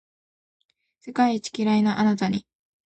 [1.01, 2.47] 世界一キライなあなたに